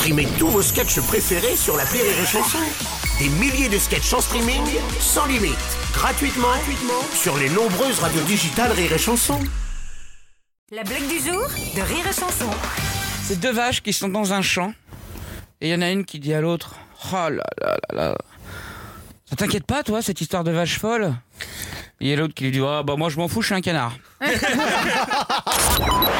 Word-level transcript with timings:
Streamez 0.00 0.28
tous 0.38 0.48
vos 0.48 0.62
sketchs 0.62 0.98
préférés 1.02 1.56
sur 1.56 1.76
la 1.76 1.84
Rire 1.84 2.00
et 2.00 2.24
Chanson. 2.24 2.56
Des 3.18 3.28
milliers 3.28 3.68
de 3.68 3.76
sketchs 3.76 4.14
en 4.14 4.22
streaming, 4.22 4.62
sans 4.98 5.26
limite, 5.26 5.58
gratuitement, 5.92 6.48
gratuitement 6.48 7.02
sur 7.12 7.36
les 7.36 7.50
nombreuses 7.50 7.98
radios 7.98 8.22
digitales 8.22 8.72
Rire 8.72 8.94
et 8.94 8.98
Chanson. 8.98 9.38
La 10.70 10.84
blague 10.84 11.06
du 11.06 11.18
jour 11.18 11.46
de 11.76 11.82
Rire 11.82 12.06
et 12.08 12.14
Chanson. 12.18 12.48
C'est 13.24 13.38
deux 13.40 13.52
vaches 13.52 13.82
qui 13.82 13.92
sont 13.92 14.08
dans 14.08 14.32
un 14.32 14.40
champ. 14.40 14.72
Et 15.60 15.68
il 15.68 15.70
y 15.70 15.74
en 15.74 15.82
a 15.82 15.90
une 15.90 16.06
qui 16.06 16.18
dit 16.18 16.32
à 16.32 16.40
l'autre 16.40 16.76
Oh 17.12 17.28
là 17.28 17.44
là 17.60 17.76
là 17.92 17.94
là. 17.94 18.16
Ça 19.28 19.36
t'inquiète 19.36 19.66
pas, 19.66 19.82
toi, 19.82 20.00
cette 20.00 20.22
histoire 20.22 20.44
de 20.44 20.50
vache 20.50 20.78
folle? 20.78 21.12
Et 22.00 22.06
il 22.06 22.08
y 22.08 22.14
a 22.14 22.16
l'autre 22.16 22.32
qui 22.32 22.44
lui 22.44 22.52
dit 22.52 22.62
Ah 22.66 22.82
bah 22.82 22.96
moi 22.96 23.10
je 23.10 23.18
m'en 23.18 23.28
fous, 23.28 23.42
je 23.42 23.48
suis 23.48 23.54
un 23.54 23.60
canard. 23.60 23.92